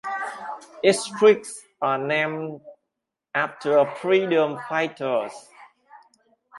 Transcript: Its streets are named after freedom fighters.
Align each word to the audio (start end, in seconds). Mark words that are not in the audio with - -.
Its 0.81 1.05
streets 1.05 1.61
are 1.79 1.99
named 1.99 2.59
after 3.35 3.85
freedom 3.97 4.57
fighters. 4.67 5.47